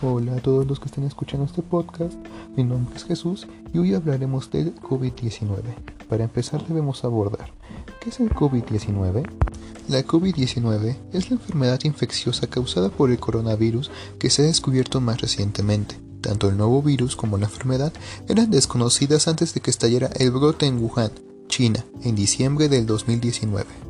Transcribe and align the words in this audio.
Hola 0.00 0.36
a 0.36 0.40
todos 0.40 0.64
los 0.64 0.78
que 0.78 0.86
están 0.86 1.02
escuchando 1.02 1.44
este 1.44 1.60
podcast, 1.60 2.14
mi 2.54 2.62
nombre 2.62 2.94
es 2.94 3.04
Jesús 3.04 3.48
y 3.74 3.78
hoy 3.78 3.94
hablaremos 3.94 4.48
del 4.48 4.72
COVID-19. 4.76 5.58
Para 6.08 6.22
empezar 6.22 6.64
debemos 6.68 7.02
abordar, 7.02 7.50
¿qué 8.00 8.10
es 8.10 8.20
el 8.20 8.30
COVID-19? 8.30 9.28
La 9.88 10.04
COVID-19 10.04 10.96
es 11.12 11.30
la 11.30 11.34
enfermedad 11.34 11.80
infecciosa 11.82 12.46
causada 12.46 12.90
por 12.90 13.10
el 13.10 13.18
coronavirus 13.18 13.90
que 14.20 14.30
se 14.30 14.42
ha 14.42 14.46
descubierto 14.46 15.00
más 15.00 15.20
recientemente. 15.20 15.96
Tanto 16.20 16.48
el 16.48 16.56
nuevo 16.56 16.80
virus 16.80 17.16
como 17.16 17.36
la 17.36 17.46
enfermedad 17.46 17.92
eran 18.28 18.52
desconocidas 18.52 19.26
antes 19.26 19.52
de 19.52 19.60
que 19.60 19.70
estallara 19.72 20.10
el 20.14 20.30
brote 20.30 20.66
en 20.66 20.78
Wuhan, 20.80 21.10
China, 21.48 21.84
en 22.04 22.14
diciembre 22.14 22.68
del 22.68 22.86
2019. 22.86 23.87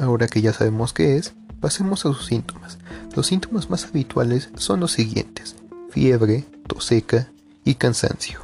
Ahora 0.00 0.28
que 0.28 0.40
ya 0.40 0.52
sabemos 0.52 0.92
qué 0.92 1.16
es, 1.16 1.32
pasemos 1.60 2.06
a 2.06 2.12
sus 2.12 2.26
síntomas. 2.26 2.78
Los 3.16 3.26
síntomas 3.26 3.68
más 3.68 3.84
habituales 3.84 4.50
son 4.54 4.80
los 4.80 4.92
siguientes, 4.92 5.56
fiebre, 5.90 6.44
tos 6.66 6.84
seca 6.84 7.30
y 7.64 7.74
cansancio. 7.74 8.40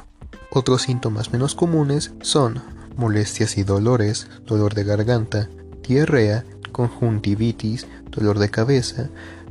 Otros 0.51 0.83
síntomas 0.83 1.31
menos 1.31 1.55
comunes 1.55 2.11
son 2.21 2.61
molestias 2.97 3.57
y 3.57 3.63
dolores, 3.63 4.27
dolor 4.45 4.73
de 4.73 4.83
garganta, 4.83 5.49
diarrea, 5.87 6.45
conjuntivitis, 6.71 7.87
dolor 8.11 8.39
de 8.39 8.49
cabeza, 8.49 9.09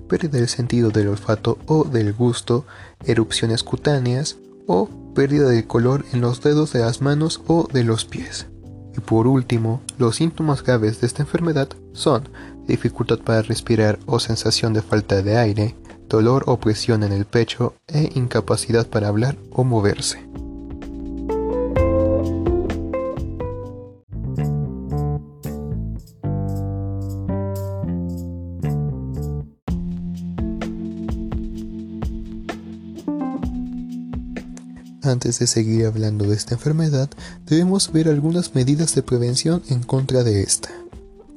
pérdida 0.09 0.39
del 0.39 0.49
sentido 0.49 0.91
del 0.91 1.09
olfato 1.09 1.59
o 1.67 1.85
del 1.85 2.13
gusto, 2.13 2.67
erupciones 3.07 3.63
cutáneas 3.63 4.37
o 4.67 4.89
pérdida 5.15 5.49
de 5.49 5.67
color 5.67 6.05
en 6.13 6.21
los 6.21 6.43
dedos 6.43 6.73
de 6.73 6.81
las 6.81 7.01
manos 7.01 7.41
o 7.47 7.67
de 7.73 7.85
los 7.85 8.05
pies. 8.05 8.47
Y 8.97 9.01
por 9.01 9.27
último, 9.27 9.81
los 9.99 10.17
síntomas 10.17 10.63
graves 10.63 11.01
de 11.01 11.07
esta 11.07 11.23
enfermedad 11.23 11.69
son 11.93 12.29
dificultad 12.67 13.19
para 13.19 13.43
respirar 13.43 13.99
o 14.07 14.21
sensación 14.21 14.73
de 14.73 14.83
falta 14.83 15.23
de 15.23 15.37
aire, 15.37 15.77
dolor 16.09 16.45
o 16.47 16.59
presión 16.59 17.03
en 17.03 17.13
el 17.13 17.25
pecho 17.25 17.75
e 17.89 18.11
incapacidad 18.15 18.87
para 18.87 19.09
hablar 19.09 19.37
o 19.51 19.65
moverse. 19.65 20.25
Antes 35.05 35.39
de 35.39 35.47
seguir 35.47 35.85
hablando 35.85 36.27
de 36.27 36.35
esta 36.35 36.55
enfermedad, 36.55 37.11
debemos 37.45 37.93
ver 37.93 38.09
algunas 38.09 38.55
medidas 38.55 38.95
de 38.95 39.03
prevención 39.03 39.63
en 39.69 39.83
contra 39.83 40.25
de 40.25 40.43
esta. 40.43 40.71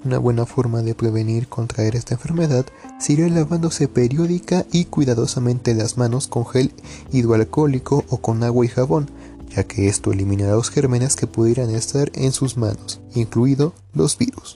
Una 0.05 0.19
buena 0.19 0.45
forma 0.45 0.81
de 0.83 0.95
prevenir 0.95 1.49
contraer 1.49 1.97
esta 1.97 2.13
enfermedad 2.13 2.65
sería 2.97 3.27
lavándose 3.27 3.89
periódica 3.89 4.65
y 4.71 4.85
cuidadosamente 4.85 5.73
las 5.73 5.97
manos 5.97 6.27
con 6.27 6.45
gel 6.45 6.71
hidroalcohólico 7.11 8.05
o 8.07 8.17
con 8.19 8.41
agua 8.43 8.63
y 8.63 8.69
jabón, 8.69 9.09
ya 9.53 9.65
que 9.65 9.89
esto 9.89 10.13
eliminará 10.13 10.53
los 10.53 10.69
gérmenes 10.69 11.17
que 11.17 11.27
pudieran 11.27 11.69
estar 11.71 12.09
en 12.13 12.31
sus 12.31 12.55
manos, 12.55 13.01
incluido 13.15 13.73
los 13.93 14.17
virus. 14.17 14.55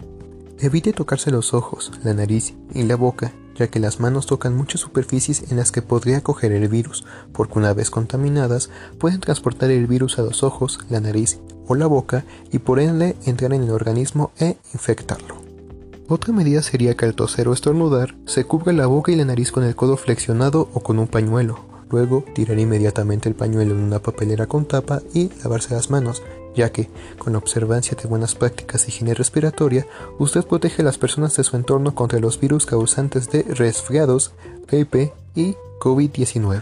Evite 0.58 0.94
tocarse 0.94 1.32
los 1.32 1.54
ojos, 1.54 1.92
la 2.06 2.14
nariz 2.14 2.54
y 2.74 2.84
la 2.84 2.96
boca, 2.96 3.34
que 3.70 3.80
las 3.80 4.00
manos 4.00 4.26
tocan 4.26 4.56
muchas 4.56 4.82
superficies 4.82 5.52
en 5.52 5.58
las 5.58 5.72
que 5.72 5.82
podría 5.82 6.22
coger 6.22 6.52
el 6.52 6.68
virus, 6.68 7.06
porque 7.34 7.60
una 7.60 7.74
vez 7.74 7.90
contaminadas 7.90 8.70
pueden 9.00 9.20
transportar 9.20 9.72
el 9.72 9.88
virus 9.88 10.20
a 10.20 10.24
los 10.24 10.44
ojos, 10.44 10.80
la 10.90 11.00
nariz 11.00 11.40
o 11.68 11.76
la 11.76 11.88
boca 11.88 12.26
y 12.52 12.60
por 12.60 12.80
ende 12.80 13.16
entrar 13.26 13.54
en 13.54 13.64
el 13.64 13.72
organismo 13.72 14.32
e 14.40 14.58
infectarlo. 14.74 15.36
Otra 16.08 16.34
medida 16.34 16.62
sería 16.62 16.96
que 16.96 17.06
al 17.06 17.16
toser 17.16 17.48
o 17.48 17.54
estornudar 17.54 18.16
se 18.26 18.44
cubra 18.44 18.74
la 18.74 18.88
boca 18.88 19.12
y 19.12 19.16
la 19.16 19.24
nariz 19.24 19.52
con 19.52 19.64
el 19.64 19.76
codo 19.76 19.96
flexionado 19.96 20.68
o 20.74 20.82
con 20.82 21.00
un 21.00 21.08
pañuelo. 21.08 21.60
Luego 21.90 22.26
tirar 22.34 22.60
inmediatamente 22.60 23.30
el 23.30 23.36
pañuelo 23.36 23.74
en 23.74 23.82
una 23.82 24.00
papelera 24.00 24.48
con 24.48 24.66
tapa 24.66 25.02
y 25.14 25.30
lavarse 25.44 25.74
las 25.74 25.90
manos, 25.90 26.22
ya 26.56 26.72
que, 26.72 26.90
con 27.18 27.34
la 27.34 27.40
observancia 27.40 27.98
de 28.02 28.08
buenas 28.08 28.36
prácticas 28.36 28.82
de 28.82 28.90
higiene 28.90 29.14
respiratoria, 29.14 29.86
usted 30.20 30.46
protege 30.46 30.82
a 30.82 30.86
las 30.86 30.98
personas 30.98 31.36
de 31.36 31.44
su 31.44 31.56
entorno 31.56 31.96
contra 31.96 32.20
los 32.20 32.40
virus 32.40 32.66
causantes 32.66 33.30
de 33.30 33.44
resfriados, 33.44 34.34
gripe 34.68 35.14
y 35.36 35.56
COVID-19. 35.80 36.62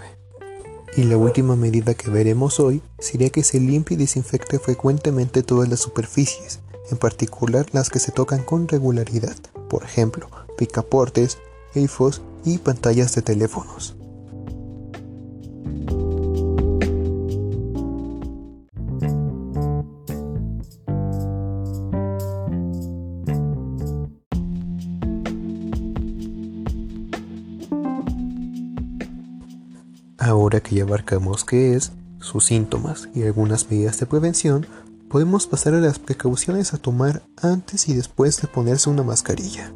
Y 0.98 1.04
la 1.04 1.18
última 1.18 1.56
medida 1.56 1.94
que 1.94 2.10
veremos 2.10 2.60
hoy 2.60 2.82
sería 2.98 3.30
que 3.30 3.44
se 3.44 3.60
limpie 3.60 3.96
y 3.96 4.00
desinfecte 4.00 4.60
frecuentemente 4.60 5.44
todas 5.44 5.70
las 5.70 5.80
superficies, 5.80 6.60
en 6.92 6.98
particular 6.98 7.68
las 7.72 7.90
que 7.90 8.00
se 8.00 8.12
tocan 8.12 8.44
con 8.44 8.68
regularidad, 8.68 9.36
por 9.70 9.84
ejemplo, 9.84 10.30
picaportes, 10.58 11.38
grifos 11.74 12.22
y 12.44 12.58
pantallas 12.58 13.14
de 13.14 13.22
teléfonos. 13.22 13.99
Ahora 30.30 30.60
que 30.60 30.76
ya 30.76 30.84
abarcamos 30.84 31.44
qué 31.44 31.74
es, 31.74 31.92
sus 32.20 32.46
síntomas 32.46 33.10
y 33.16 33.24
algunas 33.24 33.68
medidas 33.72 34.00
de 34.00 34.06
prevención, 34.06 34.68
podemos 35.10 35.48
pasar 35.48 35.74
a 35.74 35.80
las 35.80 35.98
precauciones 35.98 36.76
a 36.76 36.78
tomar 36.78 37.24
antes 37.42 37.90
y 37.90 37.96
después 37.96 38.40
de 38.40 38.48
ponerse 38.48 38.92
una 38.92 39.02
mascarilla. 39.02 39.74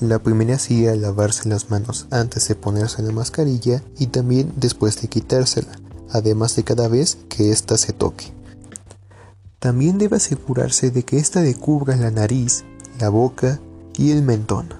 La 0.00 0.18
primera 0.18 0.58
sería 0.58 0.96
lavarse 0.96 1.48
las 1.48 1.70
manos 1.70 2.08
antes 2.10 2.48
de 2.48 2.56
ponerse 2.56 3.00
la 3.00 3.12
mascarilla 3.12 3.84
y 3.96 4.08
también 4.08 4.52
después 4.56 5.00
de 5.00 5.06
quitársela, 5.06 5.70
además 6.10 6.56
de 6.56 6.64
cada 6.64 6.88
vez 6.88 7.18
que 7.28 7.52
ésta 7.52 7.78
se 7.78 7.92
toque. 7.92 8.32
También 9.60 9.98
debe 9.98 10.16
asegurarse 10.16 10.90
de 10.90 11.04
que 11.04 11.18
ésta 11.18 11.44
cubra 11.60 11.94
la 11.94 12.10
nariz, 12.10 12.64
la 12.98 13.08
boca 13.08 13.60
y 13.96 14.10
el 14.10 14.22
mentón. 14.22 14.74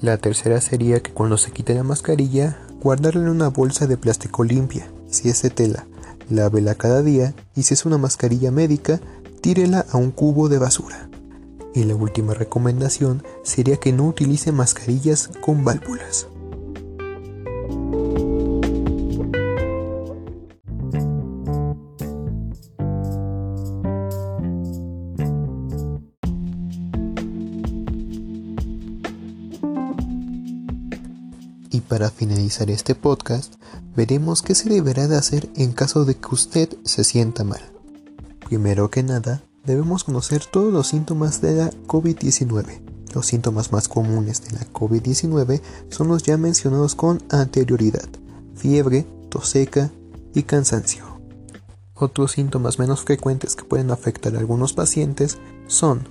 La 0.00 0.16
tercera 0.16 0.62
sería 0.62 1.02
que 1.02 1.12
cuando 1.12 1.36
se 1.36 1.50
quite 1.50 1.74
la 1.74 1.82
mascarilla 1.82 2.63
guardarla 2.84 3.22
en 3.22 3.30
una 3.30 3.48
bolsa 3.48 3.86
de 3.86 3.96
plástico 3.96 4.44
limpia, 4.44 4.92
si 5.08 5.30
es 5.30 5.40
de 5.40 5.48
tela, 5.48 5.86
lávela 6.28 6.74
cada 6.74 7.02
día 7.02 7.34
y 7.56 7.62
si 7.62 7.72
es 7.72 7.86
una 7.86 7.96
mascarilla 7.96 8.50
médica, 8.50 9.00
tírela 9.40 9.86
a 9.90 9.96
un 9.96 10.10
cubo 10.10 10.50
de 10.50 10.58
basura. 10.58 11.08
Y 11.74 11.84
la 11.84 11.96
última 11.96 12.34
recomendación 12.34 13.22
sería 13.42 13.78
que 13.78 13.94
no 13.94 14.06
utilice 14.06 14.52
mascarillas 14.52 15.30
con 15.40 15.64
válvulas. 15.64 16.28
Para 31.88 32.10
finalizar 32.10 32.70
este 32.70 32.94
podcast, 32.94 33.54
veremos 33.96 34.42
qué 34.42 34.54
se 34.54 34.68
deberá 34.68 35.08
de 35.08 35.16
hacer 35.16 35.48
en 35.56 35.72
caso 35.72 36.04
de 36.04 36.16
que 36.16 36.28
usted 36.32 36.68
se 36.84 37.04
sienta 37.04 37.44
mal. 37.44 37.60
Primero 38.48 38.90
que 38.90 39.02
nada, 39.02 39.42
debemos 39.64 40.04
conocer 40.04 40.44
todos 40.44 40.72
los 40.72 40.88
síntomas 40.88 41.40
de 41.40 41.54
la 41.54 41.70
COVID-19. 41.86 42.80
Los 43.14 43.26
síntomas 43.26 43.72
más 43.72 43.88
comunes 43.88 44.42
de 44.42 44.52
la 44.52 44.66
COVID-19 44.72 45.60
son 45.88 46.08
los 46.08 46.22
ya 46.22 46.36
mencionados 46.36 46.94
con 46.94 47.22
anterioridad, 47.30 48.08
fiebre, 48.56 49.06
tos 49.28 49.48
seca 49.48 49.90
y 50.34 50.42
cansancio. 50.42 51.04
Otros 51.94 52.32
síntomas 52.32 52.78
menos 52.78 53.02
frecuentes 53.02 53.54
que 53.54 53.64
pueden 53.64 53.90
afectar 53.90 54.34
a 54.34 54.40
algunos 54.40 54.72
pacientes 54.72 55.38
son 55.68 56.08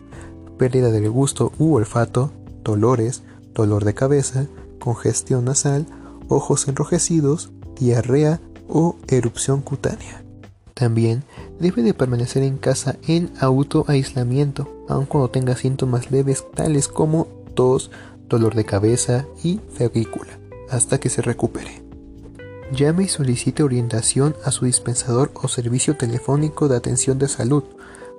pérdida 0.58 0.92
del 0.92 1.10
gusto 1.10 1.52
u 1.60 1.74
olfato, 1.74 2.32
dolores, 2.64 3.24
dolor 3.54 3.84
de 3.84 3.94
cabeza, 3.94 4.48
congestión 4.84 5.46
nasal, 5.46 5.86
ojos 6.28 6.68
enrojecidos, 6.68 7.52
diarrea 7.80 8.42
o 8.68 8.98
erupción 9.08 9.62
cutánea. 9.62 10.24
También 10.74 11.24
debe 11.60 11.84
de 11.84 11.94
permanecer 11.94 12.44
en 12.44 12.58
casa 12.58 12.98
en 13.08 13.32
autoaislamiento, 13.40 14.68
aun 14.90 15.06
cuando 15.06 15.30
tenga 15.30 15.56
síntomas 15.56 16.12
leves 16.12 16.44
tales 16.54 16.90
como 16.90 17.28
tos, 17.56 17.92
dolor 18.28 18.56
de 18.56 18.66
cabeza 18.66 19.26
y 19.42 19.62
febrícula, 19.74 20.38
hasta 20.70 21.00
que 21.00 21.10
se 21.10 21.22
recupere. 21.22 21.82
Llame 22.76 23.04
y 23.04 23.08
solicite 23.08 23.64
orientación 23.64 24.36
a 24.44 24.52
su 24.52 24.66
dispensador 24.66 25.32
o 25.36 25.48
servicio 25.48 25.96
telefónico 25.96 26.68
de 26.68 26.76
atención 26.76 27.20
de 27.20 27.28
salud 27.30 27.64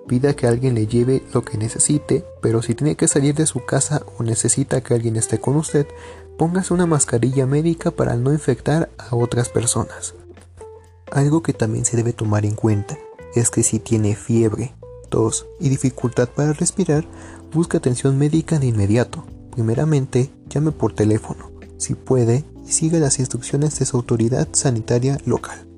Pida 0.06 0.34
que 0.34 0.46
alguien 0.46 0.74
le 0.74 0.86
lleve 0.86 1.22
lo 1.32 1.42
que 1.42 1.56
necesite, 1.56 2.24
pero 2.42 2.60
si 2.60 2.74
tiene 2.74 2.94
que 2.94 3.08
salir 3.08 3.34
de 3.34 3.46
su 3.46 3.64
casa 3.64 4.02
o 4.18 4.22
necesita 4.22 4.82
que 4.82 4.92
alguien 4.92 5.16
esté 5.16 5.38
con 5.38 5.56
usted, 5.56 5.86
Póngase 6.36 6.74
una 6.74 6.86
mascarilla 6.86 7.46
médica 7.46 7.92
para 7.92 8.16
no 8.16 8.32
infectar 8.32 8.90
a 8.98 9.14
otras 9.14 9.48
personas. 9.48 10.14
Algo 11.12 11.42
que 11.42 11.52
también 11.52 11.84
se 11.84 11.96
debe 11.96 12.12
tomar 12.12 12.44
en 12.44 12.56
cuenta 12.56 12.98
es 13.36 13.50
que 13.50 13.62
si 13.62 13.78
tiene 13.78 14.16
fiebre, 14.16 14.74
tos 15.10 15.46
y 15.60 15.68
dificultad 15.68 16.28
para 16.28 16.52
respirar, 16.52 17.04
busque 17.52 17.76
atención 17.76 18.18
médica 18.18 18.58
de 18.58 18.66
inmediato. 18.66 19.24
Primeramente, 19.52 20.30
llame 20.48 20.72
por 20.72 20.92
teléfono, 20.92 21.52
si 21.76 21.94
puede, 21.94 22.44
y 22.66 22.72
siga 22.72 22.98
las 22.98 23.20
instrucciones 23.20 23.78
de 23.78 23.86
su 23.86 23.96
autoridad 23.96 24.48
sanitaria 24.52 25.18
local. 25.26 25.73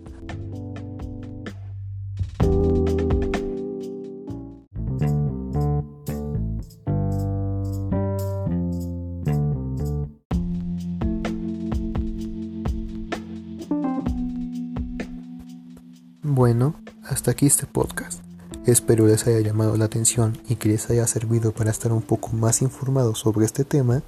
Bueno, 16.29 16.75
hasta 17.05 17.31
aquí 17.31 17.47
este 17.47 17.67
podcast. 17.67 18.21
Espero 18.67 19.07
les 19.07 19.29
haya 19.29 19.39
llamado 19.39 19.77
la 19.77 19.85
atención 19.85 20.37
y 20.49 20.57
que 20.57 20.69
les 20.69 20.91
haya 20.91 21.07
servido 21.07 21.53
para 21.53 21.71
estar 21.71 21.93
un 21.93 22.03
poco 22.03 22.31
más 22.31 22.63
informados 22.63 23.21
sobre 23.21 23.47
este 23.47 23.65
tema. 23.65 24.03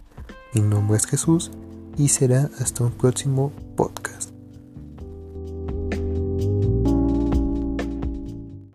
Mi 0.53 0.61
nombre 0.61 0.97
es 0.97 1.06
Jesús 1.06 1.53
y 1.97 2.09
será 2.09 2.50
hasta 2.59 2.82
un 2.82 2.91
próximo 2.91 3.53